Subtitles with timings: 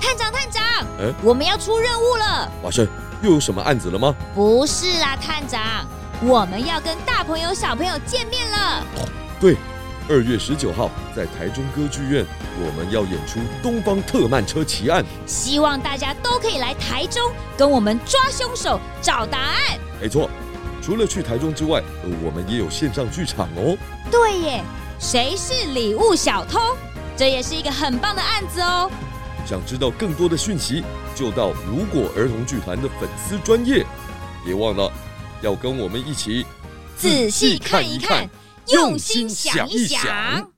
[0.00, 0.62] 探长，探长，
[0.98, 2.50] 哎，我们要出任务了。
[2.62, 2.86] 华生，
[3.22, 4.14] 又有什么案子了吗？
[4.34, 5.86] 不是啊，探长，
[6.22, 8.84] 我们要跟大朋友、小朋友见面了。
[9.38, 9.56] 对，
[10.08, 12.24] 二月十九号在台中歌剧院，
[12.58, 19.78] 我们要演出《东方特慢车奇案》，希望大家都可以来台中跟我们抓凶手、找答案。
[20.00, 20.30] 没错，
[20.82, 21.82] 除了去台中之外，
[22.24, 23.76] 我们也有线上剧场哦。
[24.10, 24.64] 对耶，
[24.98, 26.58] 谁是礼物小偷？
[27.16, 28.90] 这也是一个很棒的案子哦！
[29.46, 33.84] 想知道更多的讯息，就到如果儿童剧团的粉丝专业，
[34.44, 34.90] 别忘了
[35.42, 36.46] 要跟我们一起
[36.96, 38.28] 仔细看一看，
[38.68, 40.48] 用心想一想。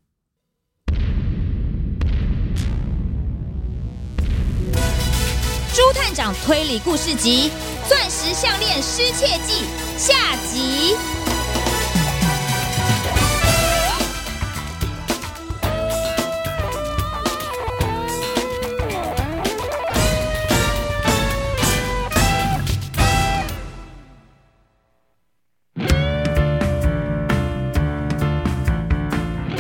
[5.75, 7.51] 朱探长推理故事集
[7.89, 9.65] 《钻石项链失窃记》
[9.99, 10.95] 下集。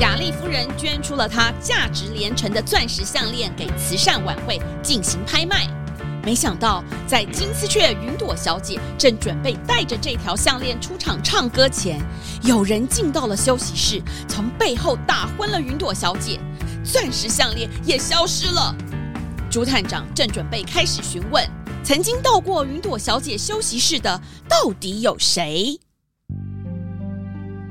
[0.02, 5.68] 贾丽夫人捐出了她价值连城的钻石项链给慈善晚会进行拍卖，
[6.24, 12.00] 没想到在金丝雀云朵小姐正准备带着这条项链出场唱歌前，
[12.42, 16.40] 有人进到了休息室，从背后打昏了云朵小姐，
[16.82, 18.74] 钻石项链也消失了。
[19.48, 21.48] 朱探长正准备开始询问，
[21.84, 25.78] 曾经到过云朵小姐休息室的到底有谁？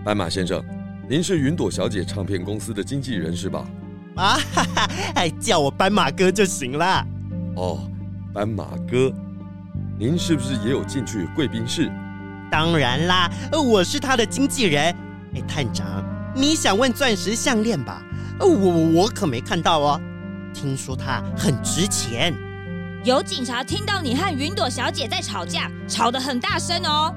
[0.06, 0.64] 斑马先生。
[1.12, 3.67] 您是云朵小姐唱片公司的经纪人是吧？
[4.16, 7.06] 啊哈哈， 哎，叫我斑马哥就行了。
[7.58, 7.80] 哦，
[8.34, 9.12] 斑马哥，
[10.00, 11.92] 您是不是也有进去贵宾室？
[12.50, 14.86] 当然啦，我是他的经纪人。
[15.36, 16.02] 哎，探长，
[16.34, 18.02] 你想问钻石项链吧？
[18.40, 20.02] 我我可没看到哦。
[20.53, 22.34] 听说它很值钱。
[23.03, 27.14] 有警察听到你和云朵小姐在吵架，吵得很大声哦。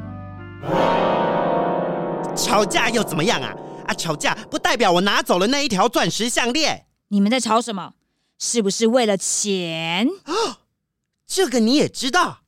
[2.35, 3.55] 吵架又怎么样啊？
[3.86, 3.95] 啊！
[3.95, 6.86] 吵架不代表我拿走了那一条钻石项链。
[7.08, 7.95] 你们在吵什么？
[8.39, 10.08] 是不是为了钱？
[10.27, 10.58] 哦，
[11.27, 12.40] 这个你也知道？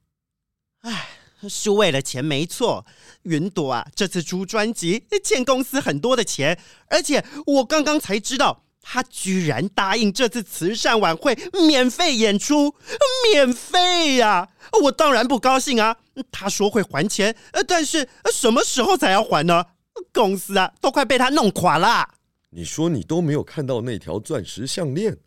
[0.80, 1.08] 哎，
[1.48, 2.84] 是为了钱没错。
[3.22, 6.58] 云朵啊，这次出专辑欠公司很多的钱，
[6.88, 11.36] 而且我刚刚才知道，他居然答应这次慈善晚会
[11.66, 12.75] 免费演出，
[13.32, 14.48] 免费呀！
[14.82, 15.96] 我当然不高兴啊。
[16.30, 17.36] 他说会还钱，
[17.66, 19.64] 但是什么时候才要还呢？
[20.12, 22.08] 公司啊，都快被他弄垮了。
[22.50, 25.18] 你说你都没有看到那条钻石项链？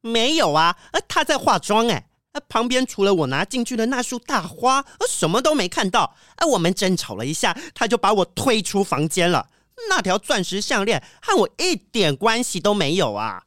[0.00, 2.04] 没有啊，他在化妆哎。
[2.48, 6.14] 旁边除了我拿进去的那束大花，什么都没看到。
[6.52, 9.48] 我们争吵了一下，他就把我推出房间了。
[9.88, 13.42] 那条钻石项链和我一点关系都没有啊。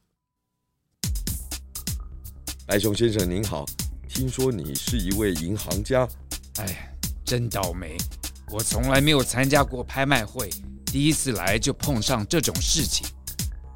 [2.66, 3.64] 白熊先生您好，
[4.08, 6.06] 听说你是一位银行家。
[6.58, 6.94] 哎，
[7.24, 7.96] 真倒霉，
[8.50, 10.50] 我从来没有参加过拍卖会。
[10.92, 13.06] 第一次来就碰上这种事情，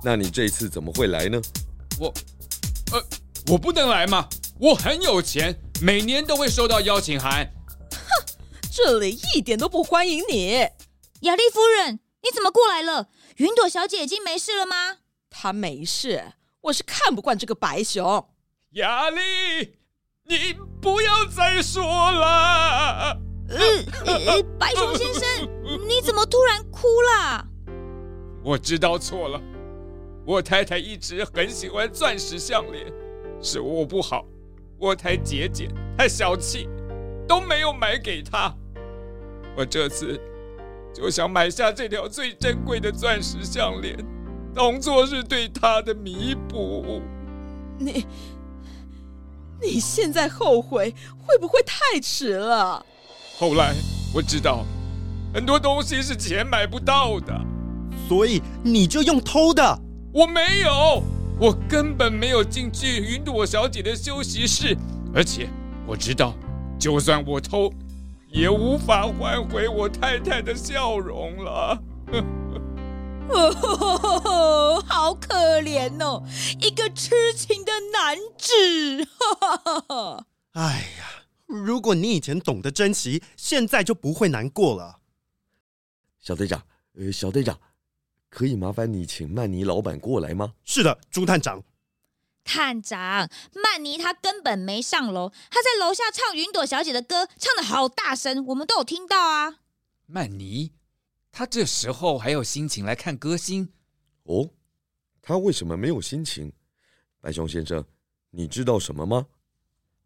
[0.04, 1.40] 那你这次怎么会来呢？
[1.98, 2.12] 我，
[2.92, 3.02] 呃，
[3.46, 4.28] 我不能来吗？
[4.60, 7.50] 我很有钱，每年都会收到邀请函。
[7.90, 7.98] 哼，
[8.70, 10.68] 这里一点都不欢迎你。
[11.20, 13.08] 雅丽夫人，你怎么过来了？
[13.36, 14.98] 云朵小姐已经没事了吗？
[15.30, 18.28] 她没事，我是看不惯这个白熊。
[18.72, 19.78] 雅丽，
[20.24, 23.18] 你不要再说了。
[23.48, 23.56] 呃
[24.04, 25.48] 呃，白熊先生，
[25.86, 27.44] 你怎么突然哭了？
[28.44, 29.40] 我知道错了，
[30.24, 32.86] 我太太一直很喜欢钻石项链，
[33.42, 34.24] 是我不好，
[34.78, 35.68] 我太节俭，
[35.98, 36.68] 太小气，
[37.26, 38.54] 都没有买给她。
[39.56, 40.20] 我这次
[40.94, 43.96] 就想买下这条最珍贵的钻石项链，
[44.54, 47.02] 当做是对她的弥补。
[47.78, 48.06] 你，
[49.60, 52.86] 你现在后悔会不会太迟了？
[53.38, 53.74] 后来
[54.14, 54.64] 我知道，
[55.36, 57.38] 很多东西是钱买不到的，
[58.08, 59.78] 所以你就用偷的。
[60.10, 61.02] 我没有，
[61.38, 64.74] 我根本没有进去云朵小姐的休息室，
[65.14, 65.46] 而且
[65.86, 66.32] 我知道，
[66.78, 67.70] 就算我偷，
[68.28, 71.82] 也无法换回我太太的笑容了。
[73.28, 76.22] 哦， 好可怜哦，
[76.62, 79.06] 一个痴情的男子。
[80.56, 80.62] 哎
[80.98, 81.04] 呀。
[81.48, 84.95] 如果你以前懂得珍惜，现在就不会难过了。
[86.26, 86.60] 小队长，
[86.94, 87.56] 呃，小队长，
[88.28, 90.54] 可以麻烦你请曼尼老板过来吗？
[90.64, 91.62] 是的，朱探长。
[92.42, 99.60] 探长，曼尼他根本没上楼，他在楼下唱云朵小姐的歌，唱的好大声，我们都有听到啊。
[100.06, 100.72] 曼尼，
[101.30, 103.72] 他这时候还有心情来看歌星？
[104.24, 104.50] 哦，
[105.22, 106.52] 他为什么没有心情？
[107.20, 107.84] 白熊先生，
[108.30, 109.24] 你知道什么吗？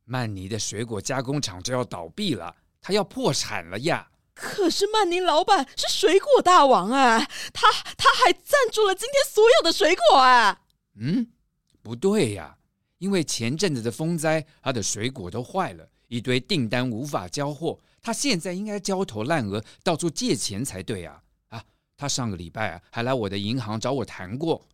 [0.04, 4.06] 曼尼的水果加工厂就要倒闭了，他要破产了呀！
[4.40, 7.18] 可是曼宁老板是水果大王啊，
[7.52, 10.62] 他他还赞助了今天所有的水果啊！
[10.98, 11.26] 嗯，
[11.82, 12.56] 不对呀，
[12.98, 21.20] 因为前阵子的风灾，他的水果都坏了，一堆订单无法交货，他现在应该焦头烂额，到处借钱才对啊！
[21.50, 21.62] 啊，
[21.98, 24.66] 他上个礼拜啊还来我的银行找我谈过，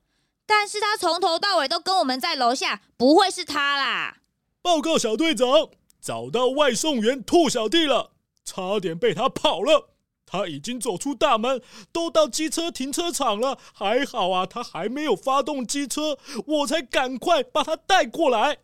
[0.46, 4.18] 但是他从头到尾都跟我们在楼下，不会是他啦！
[4.62, 5.70] 报告小队长，
[6.00, 8.12] 找到外送员兔小弟了。
[8.46, 9.90] 差点被他跑了，
[10.24, 11.60] 他已经走出大门，
[11.92, 13.58] 都到机车停车场了。
[13.74, 16.16] 还好啊，他还没有发动机车，
[16.46, 18.58] 我才赶快把他带过来。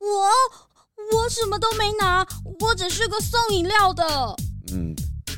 [0.00, 2.26] 我我什么都没拿，
[2.60, 4.36] 我只是个送饮料的。
[4.72, 4.92] 嗯，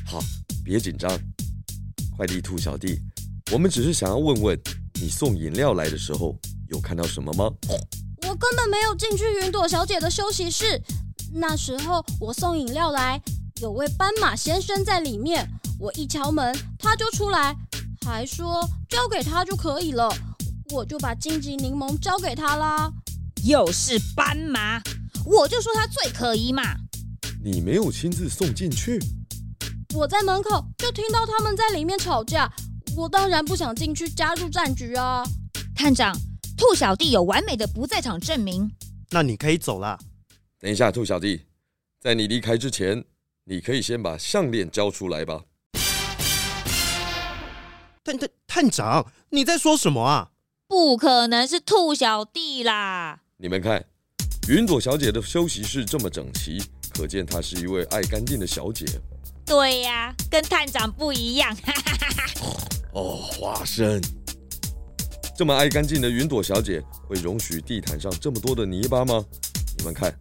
[0.05, 0.19] 好，
[0.63, 1.09] 别紧张，
[2.17, 2.99] 快递兔小弟，
[3.51, 4.59] 我们只是想要问问
[4.99, 6.35] 你送饮料来的时候
[6.69, 7.51] 有看到什么吗？
[8.27, 10.81] 我根本没有进去云朵小姐的休息室，
[11.31, 13.21] 那时候我送饮料来。
[13.65, 17.55] 有位斑马先生在里面，我一敲门，他就出来，
[18.05, 20.07] 还说交给他就可以了，
[20.69, 22.93] 我就把荆棘柠檬交给他啦。
[23.43, 24.79] 又是斑马，
[25.25, 26.61] 我就说他最可疑嘛。
[27.43, 28.99] 你没有亲自送进去？
[29.95, 32.47] 我在门口就听到他们在里面吵架，
[32.95, 35.23] 我当然不想进去加入战局啊。
[35.75, 36.15] 探长，
[36.55, 38.69] 兔小弟有完美的不在场证明，
[39.09, 39.97] 那你可以走了。
[40.59, 41.41] 等一下，兔小弟，
[41.99, 43.03] 在你离开之前。
[43.47, 45.43] 你可以先把项链交出来吧。
[48.03, 50.31] 探探探长，你在说什么啊？
[50.67, 53.19] 不可能是兔小弟啦！
[53.37, 53.85] 你们看，
[54.49, 56.59] 云朵小姐的休息室这么整齐，
[56.89, 58.83] 可见她是一位爱干净的小姐。
[59.45, 61.55] 对呀、啊，跟探长不一样。
[62.93, 64.01] 哦，花生，
[65.37, 69.23] 这么爱干净的云朵小姐会容许地毯上这么多的泥巴吗？
[69.77, 70.11] 你们看。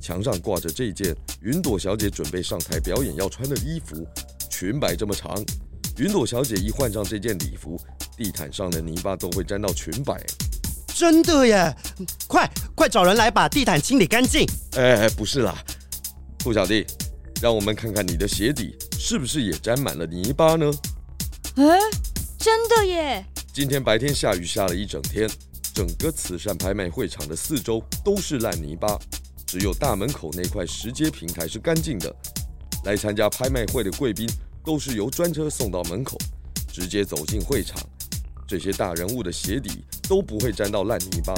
[0.00, 4.06] 墙上挂着这件云朵小姐准备上台表演要穿的衣服，
[4.50, 5.34] 裙摆这么长，
[5.98, 7.80] 云朵小姐一换上这件礼服，
[8.16, 10.24] 地毯上的泥巴都会沾到裙摆。
[10.94, 11.72] 真的耶！
[12.26, 14.44] 快快找人来把地毯清理干净。
[14.72, 15.56] 哎，不是啦，
[16.38, 16.84] 兔小弟，
[17.40, 20.72] 让我们看看你的鞋底是不是也沾满了泥巴呢？
[21.54, 21.78] 哎，
[22.38, 23.24] 真的耶！
[23.52, 25.30] 今天白天下雨下了一整天，
[25.72, 28.98] 整个慈善拍卖会场的四周都是烂泥巴。
[29.48, 32.14] 只有大门口那块石阶平台是干净的。
[32.84, 34.28] 来参加拍卖会的贵宾
[34.62, 36.18] 都是由专车送到门口，
[36.70, 37.80] 直接走进会场。
[38.46, 41.34] 这些大人物的鞋底都不会沾到烂泥巴。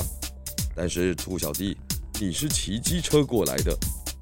[0.75, 1.77] 但是兔小弟，
[2.21, 3.77] 你是骑机车过来的，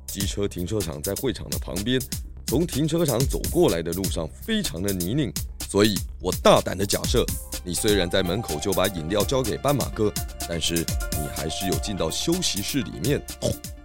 [0.06, 2.00] 机车停车场在会场的旁边，
[2.46, 5.32] 从停车场走过来的路上非常的泥泞，
[5.68, 7.24] 所以我大胆的假设，
[7.64, 10.12] 你虽然在门口就把饮料交给斑马哥，
[10.48, 13.20] 但是你还是有进到休息室里面。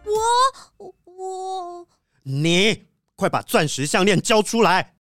[0.06, 1.88] 我我，
[2.24, 2.86] 你
[3.16, 4.96] 快把钻石项链交出来！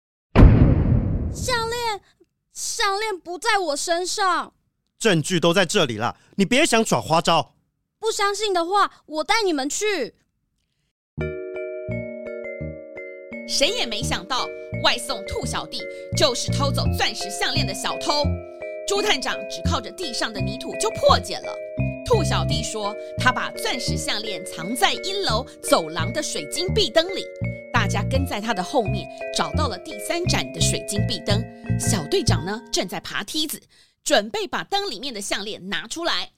[1.32, 2.00] 项链
[2.52, 4.52] 项链不在我身上，
[4.99, 7.55] 证据都在这里了，你别想耍花招。
[7.99, 10.14] 不相信的话，我带你们去。
[13.49, 14.46] 谁也没想到，
[14.82, 15.82] 外送兔小弟
[16.17, 18.25] 就是偷走钻石项链的小偷。
[18.87, 21.55] 朱探长只靠着地上的泥土就破解了。
[22.12, 27.25] 兔小弟说：“他把钻石项链藏在一楼走廊的水晶壁灯里，
[27.73, 31.41] 大家跟在他的后面，找到了第三盏的水晶壁灯。
[31.79, 33.63] 小队长呢，正在爬梯子，
[34.03, 36.32] 准备把灯里面的项链拿出来。”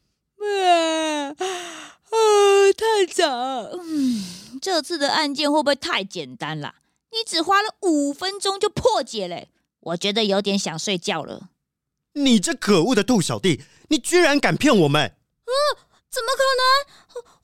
[0.45, 1.37] 啊，啊，
[2.77, 3.31] 探长，
[3.73, 4.25] 嗯，
[4.61, 6.75] 这次的案件会不会太简单了？
[7.13, 9.49] 你只花了五分钟就破解嘞，
[9.81, 11.49] 我觉得有点想睡觉了。
[12.13, 15.15] 你这可恶的兔小弟，你居然敢骗我们！
[15.53, 15.79] 嗯，
[16.09, 16.65] 怎么可能？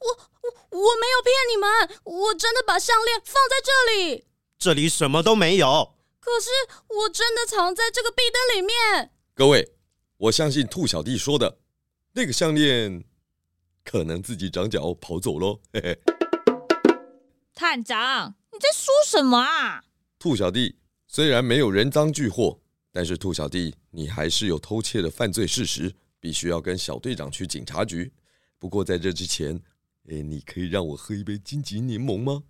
[0.01, 0.09] 我
[0.41, 1.69] 我我没有骗你们，
[2.05, 4.25] 我真的把项链放在这里。
[4.59, 5.95] 这里什么都没有。
[6.21, 6.51] 可是
[6.89, 9.13] 我真的藏在这个壁灯里面。
[9.35, 9.73] 各位，
[10.17, 11.59] 我相信兔小弟说的，
[12.13, 13.05] 那个项链
[13.85, 15.61] 可能自己长脚跑走喽。
[15.73, 15.99] 嘿嘿。
[17.55, 19.85] 探长，你在说什么啊？
[20.19, 22.61] 兔小弟虽然没有人赃俱获，
[22.93, 25.95] 但是兔小弟你还是有偷窃的犯罪事实。
[26.21, 28.13] 必须要跟小队长去警察局。
[28.59, 29.61] 不过在这之前，
[30.09, 32.43] 诶，你可以让我喝一杯金桔柠檬吗？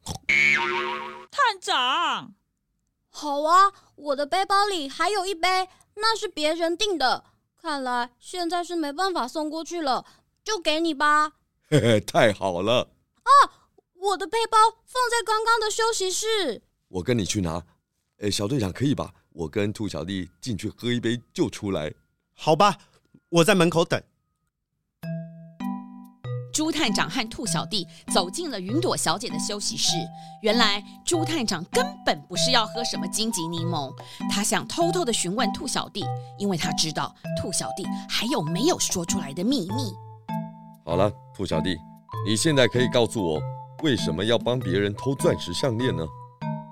[1.31, 2.35] 探长，
[3.09, 7.25] 好啊，我的背包里还有一杯，那是别人订的。
[7.61, 10.07] 看来现在是没办法送过去了，
[10.45, 11.33] 就给你吧。
[11.69, 12.89] 嘿嘿，太好了。
[13.23, 13.31] 啊，
[13.95, 14.57] 我的背包
[14.87, 16.63] 放在刚刚的休息室。
[16.89, 17.63] 我跟你去拿。
[18.19, 19.13] 诶，小队长可以吧？
[19.31, 21.93] 我跟兔小弟进去喝一杯就出来。
[22.33, 22.79] 好吧。
[23.31, 24.01] 我在门口等。
[26.51, 29.97] 朱探长和兔小弟走进了云朵小姐的休息室。
[30.43, 33.93] 原来朱探长根本不是要喝什么荆棘柠檬，
[34.31, 36.05] 他想偷偷的询问兔小弟，
[36.39, 39.93] 因为他知道兔小弟还有没有说出来的秘密。
[40.85, 41.77] 好了，兔小弟，
[42.27, 43.41] 你现在可以告诉我，
[43.83, 46.03] 为什么要帮别人偷钻石项链呢？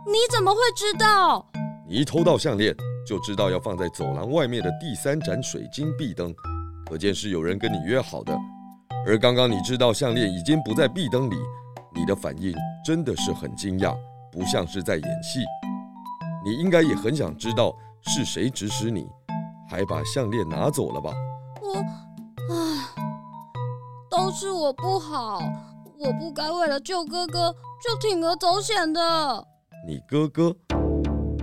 [0.06, 1.46] 你怎么会知道？
[1.86, 2.74] 你一偷到项链，
[3.06, 6.34] 就知道要放在走廊外面的第三盏水晶壁灯，
[6.84, 8.36] 可见是有人跟你约好的。
[9.06, 11.36] 而刚刚你知道项链已经不在壁灯里，
[11.94, 12.52] 你的反应
[12.84, 13.96] 真的是很惊讶，
[14.32, 15.44] 不像是在演戏。
[16.44, 17.72] 你应该也很想知道
[18.02, 19.06] 是谁指使你，
[19.70, 21.14] 还把项链拿走了吧？
[21.62, 21.76] 我，
[22.52, 22.88] 唉，
[24.10, 25.40] 都是我不好，
[25.98, 29.46] 我不该为了救哥哥就铤而走险的。
[29.86, 30.56] 你哥哥？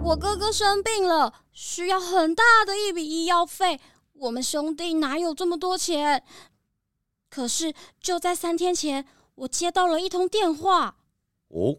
[0.06, 3.80] 我哥哥生病了，需要很大的一笔医药费。
[4.14, 6.24] 我们兄弟哪有这么多钱？
[7.30, 10.98] 可是就在三天前，我接到了一通电话。
[11.48, 11.78] 哦，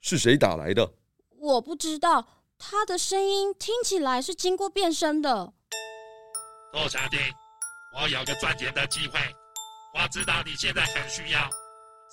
[0.00, 0.92] 是谁打来的？
[1.38, 5.54] 我不知道，他的声音听起来是经过变声的。
[6.72, 7.16] 兔小弟，
[7.98, 9.18] 我有个赚钱的机会，
[9.98, 11.48] 我知道你现在很需要，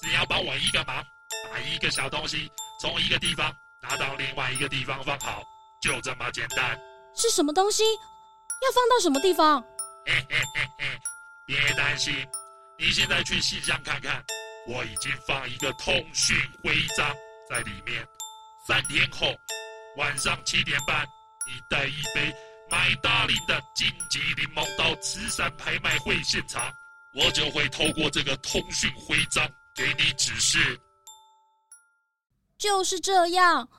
[0.02, 1.04] 只要帮我一个忙，
[1.52, 2.50] 把一个小东西
[2.80, 3.54] 从一个地方。
[3.82, 5.44] 拿到另外一个地方放好，
[5.82, 6.80] 就这么简单。
[7.16, 7.84] 是什么东西？
[8.62, 9.62] 要放到什么地方？
[10.06, 11.00] 嘿嘿嘿嘿，
[11.46, 12.14] 别担心，
[12.78, 14.24] 你现在去信箱看看，
[14.68, 17.16] 我已经放一个通讯徽章
[17.50, 18.06] 在里面。
[18.68, 19.34] 三天后
[19.98, 21.06] 晚上七点半，
[21.48, 22.36] 你带一杯
[22.70, 26.72] 麦达林的金桔柠檬到慈善拍卖会现场，
[27.14, 30.80] 我就会透过这个通讯徽章给你指示。
[32.60, 33.70] 就是这样，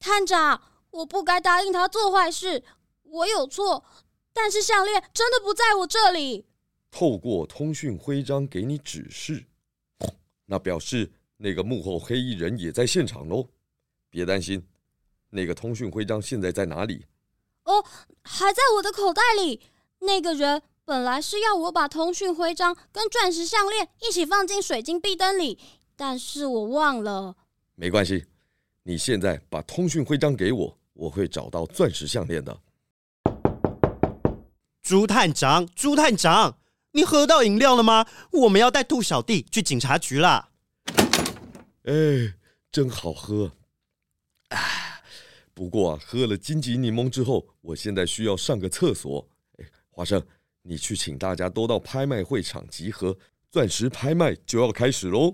[0.00, 2.64] 探长，我不该答应他做坏事，
[3.02, 3.84] 我有错。
[4.32, 6.46] 但是项链真的不在我这里。
[6.90, 9.44] 透过通讯徽章给你指示，
[10.46, 13.46] 那表示那个幕后黑衣人也在现场喽。
[14.08, 14.66] 别担心，
[15.28, 17.04] 那个通讯徽章现在在哪里？
[17.64, 17.84] 哦，
[18.22, 19.60] 还在我的口袋里。
[19.98, 25.58] 那个人本来是要我把通讯徽章跟钻石项链一起放进水晶壁灯里，
[25.94, 27.36] 但是我忘了。
[27.78, 28.24] 没关系，
[28.84, 32.58] 你现在把通讯徽章给我，我会找到钻石项链的。
[34.82, 36.58] 朱探长，朱探长，
[36.92, 38.06] 你喝到饮料了吗？
[38.32, 40.48] 我们要带兔小弟去警察局啦。
[41.82, 42.34] 哎，
[42.72, 43.52] 真好喝。
[44.48, 45.02] 哎，
[45.52, 49.28] 不过啊，喝了金桔柠檬之后，我现在需要上个厕所。
[49.58, 50.26] 哎，花生，
[50.62, 53.18] 你去请大家都到拍卖会场集合，
[53.50, 55.32] 钻石拍卖就要开始喽。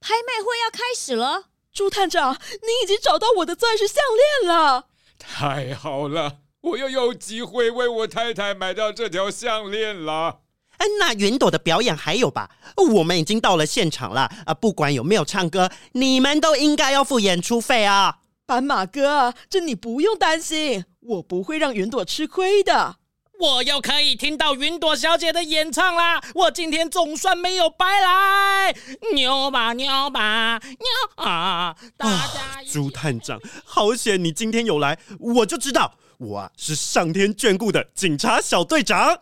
[0.00, 1.50] 拍卖会要开始了。
[1.76, 3.96] 猪探长，你已经找到我的钻石项
[4.40, 4.86] 链了！
[5.18, 10.40] 太好了，我又有机会为我太太买到这条项链了。
[10.78, 12.50] 哎，那云朵的表演还有吧？
[12.94, 14.54] 我们已经到了现场了啊！
[14.54, 18.20] 不管有没有唱歌，你们都应该要付演出费啊！
[18.46, 22.96] 斑马哥，这你不用担心，我不会让云朵吃亏的。
[23.38, 26.22] 我又可以听到云朵小姐的演唱啦！
[26.34, 28.74] 我今天总算没有白来，
[29.14, 31.76] 牛吧牛吧牛啊！
[31.96, 39.20] 大家，朱探长，好险你今天有来，我就知道我啊是上天眷顾的警察小队长。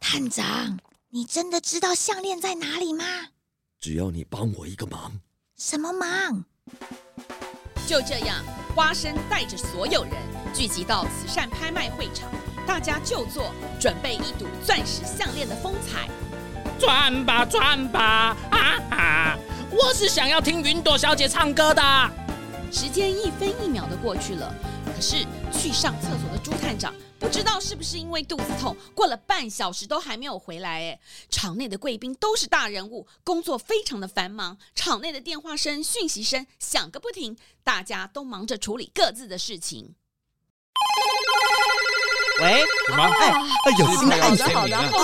[0.00, 0.78] 探长，
[1.10, 3.04] 你真的知道项链在哪里吗？
[3.78, 5.20] 只要你帮我一个忙。
[5.58, 6.44] 什么忙？
[7.86, 8.42] 就这样，
[8.74, 10.12] 花生带着所有人
[10.54, 12.30] 聚集到慈善拍卖会场，
[12.66, 16.08] 大家就坐，准备一睹钻石项链的风采。
[16.78, 18.58] 转吧转吧，啊
[18.90, 19.38] 啊！
[19.70, 21.82] 我是想要听云朵小姐唱歌的。
[22.70, 24.52] 时间一分一秒的过去了，
[24.86, 26.92] 可是去上厕所的猪探长。
[27.18, 30.82] 不知道是不是因为肚子痛，过了半小时都还没有回来。
[30.82, 39.94] 哎，场内的贵宾都是大人物，工作非常的繁忙，场内的电话声、讯息声响个不停，大家都忙着处理各自的事情。
[42.40, 43.04] 喂，什么？
[43.04, 44.42] 哎，有新的案子。
[44.44, 44.98] 好的，好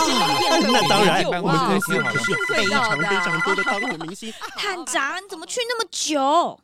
[0.61, 4.33] 的，那当然，我们公司可是有非常非常多的当红明星。
[4.59, 6.61] 探长，你怎么去那么久？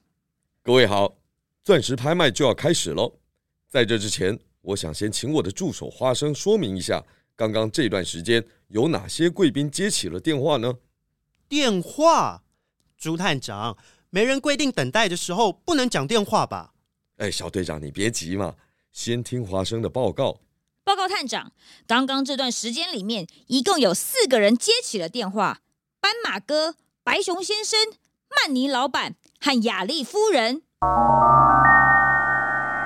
[0.64, 1.14] 各位好，
[1.62, 3.12] 钻石拍卖就要开始喽，
[3.70, 4.36] 在这之前。
[4.64, 7.04] 我想先请我的助手花生说明一下，
[7.36, 10.74] 刚刚这段时间有哪些贵宾接起了电话呢？
[11.48, 12.42] 电话，
[12.96, 13.76] 朱探长，
[14.08, 16.72] 没人规定等待的时候不能讲电话吧？
[17.18, 18.54] 哎，小队长，你别急嘛，
[18.90, 20.40] 先听花生的报告。
[20.82, 21.52] 报告探长，
[21.86, 25.60] 刚刚这段时间里面，一共有四个人接起了电话：
[26.00, 27.78] 斑马哥、白熊先生、
[28.28, 30.62] 曼尼老板和雅丽夫人。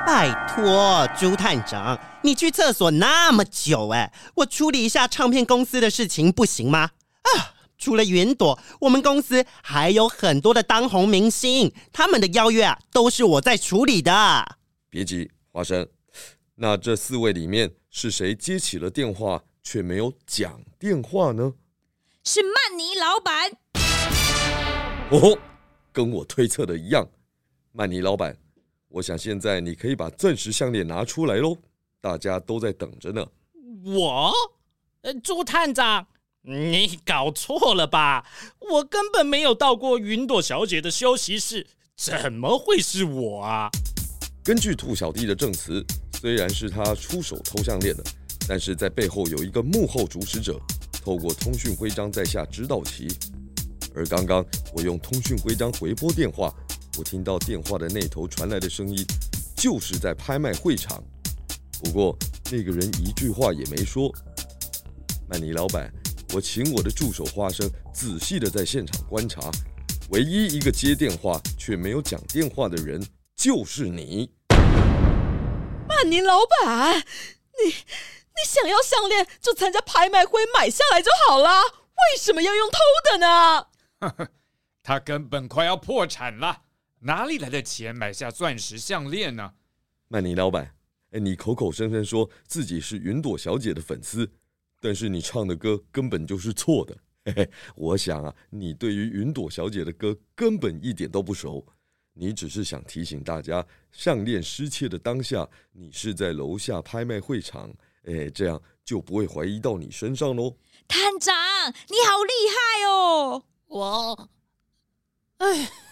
[0.08, 6.92] 拜托，朱探长，你去厕所那么久，哎，我处理一下唱片公司的事情不行吗？
[7.20, 14.56] 啊，除了云朵，我们公司还有很多的当红明星，他们的邀约啊，都是我在处理的。
[14.88, 15.86] 别急，花生，
[16.54, 21.52] 那这四位里面是谁接起了电话却没有讲电话呢？
[22.24, 23.50] 是曼尼老板。
[25.10, 25.38] 哦，
[25.92, 27.06] 跟我推测的一样，
[27.72, 28.34] 曼尼老板。
[28.88, 31.56] 我想现在你可以把钻石项链拿出来喽，
[32.00, 33.26] 大家都在等着呢。
[33.84, 34.32] 我，
[35.02, 36.06] 呃，朱探长，
[36.42, 38.24] 你搞错了吧？
[38.58, 41.66] 我根本没有到过云朵小姐的休息室，
[41.96, 43.70] 怎么会是我啊？
[44.42, 45.84] 根据兔小弟的证词，
[46.18, 48.02] 虽然是他出手偷项链的，
[48.48, 50.58] 但是在背后有一个幕后主使者，
[51.02, 53.06] 透过通讯徽章在下知道其。
[53.94, 54.42] 而刚刚
[54.72, 56.50] 我用通讯徽章回拨电话。
[56.98, 59.06] 我听到电话的那头传来的声音，
[59.56, 61.00] 就是在拍卖会场。
[61.80, 62.18] 不过
[62.50, 64.12] 那个人一句话也没说。
[65.28, 65.88] 曼尼老板，
[66.34, 69.48] 我请我的助手花生仔细的在现场观察，
[70.10, 73.00] 唯一一个接电话却没有讲电话的人
[73.36, 74.28] 就是你。
[75.86, 82.78] 曼尼老板，你你想要项链就参加拍卖会买下来就好了，为什么要用偷
[83.08, 83.66] 的呢？
[84.00, 84.28] 呵呵，
[84.82, 86.62] 他根本快要破产了。
[87.00, 89.52] 哪里来的钱买下钻石项链呢？
[90.08, 90.74] 曼尼老板，
[91.10, 94.28] 哎，你口口声声说自己是云朵小姐的粉丝，
[94.80, 96.96] 但是你唱的歌根本就是错的。
[97.24, 101.64] 嘿嘿，我想啊，你对于云朵小姐的歌根本一点都不熟。
[102.14, 107.72] 你只是想提醒大家，项链失窃的当下，你是在楼下拍卖会场，
[108.04, 110.56] 哎，这样就不会怀疑到你身上喽。
[110.88, 111.34] 探长，
[111.88, 113.44] 你好厉害哦！
[113.66, 114.30] 我，
[115.36, 115.87] 哎。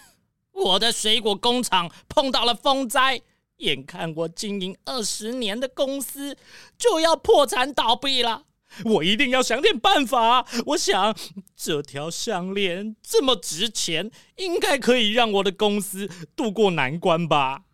[0.63, 3.21] 我的水果工厂碰到了风灾，
[3.57, 6.35] 眼看我经营二十年的公司
[6.77, 8.43] 就要破产倒闭了，
[8.85, 10.45] 我一定要想点办法。
[10.65, 11.15] 我想，
[11.55, 17.65] 这条项链这么值钱，应该可以让我的公司渡过难关吧。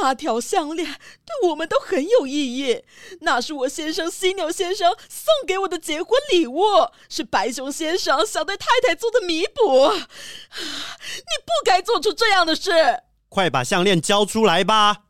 [0.00, 0.86] 那条项链
[1.24, 2.84] 对我们都很有意义，
[3.20, 6.62] 那是我先生犀牛先生送给我的结婚礼物，
[7.08, 9.92] 是白熊先生想对太太做的弥补。
[9.92, 10.00] 你
[11.44, 12.70] 不该做出这样的事，
[13.28, 15.04] 快把项链交出来吧！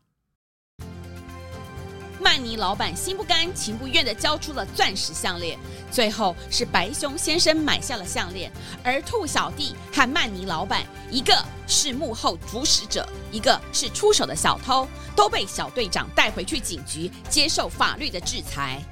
[2.21, 5.57] 曼尼老板心不甘情不愿的交出了钻石项链，
[5.91, 8.51] 最后是白熊先生买下了项链，
[8.83, 11.35] 而兔小弟和曼尼老板，一个
[11.67, 18.83] 是幕后主使者，一个是出手的小偷，都被小队长带回去警局接受法律的制裁。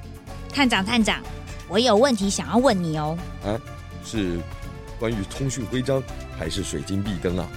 [0.53, 1.21] 探长，探长，
[1.67, 3.17] 我有问题想要问你哦。
[3.43, 3.55] 啊，
[4.03, 4.39] 是
[4.99, 6.01] 关于通讯徽章
[6.37, 7.47] 还是水晶壁灯啊？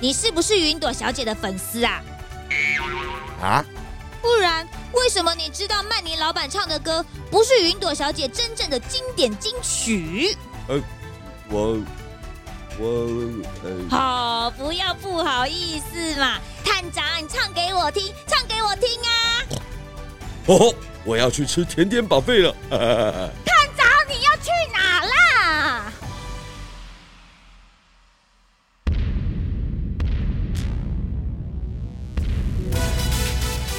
[0.00, 2.02] 你是不是云朵小姐的粉丝啊？
[3.40, 3.64] 啊？
[4.24, 10.34] 不然，为什么你知道曼尼老板唱的歌不是云朵小姐真正的经典金曲？
[10.66, 10.82] 呃，
[11.50, 11.76] 我，
[12.78, 12.88] 我，
[13.62, 19.44] 呃，好，不要不好意思嘛，探长，你唱给我听，唱给我听啊！
[20.46, 23.30] 哦，我要去吃甜点 buffet 了。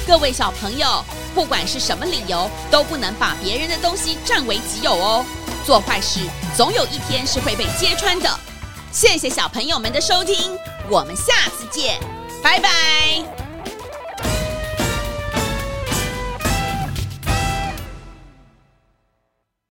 [0.06, 5.24] 各位小朋友，不管是什么理由，都不能把别人的东西占为己有哦。
[5.64, 6.20] 做坏事
[6.56, 8.30] 总有一天是会被揭穿的。
[8.92, 10.56] 谢谢小朋友们的收听，
[10.88, 11.98] 我们下次见，
[12.40, 13.35] 拜拜。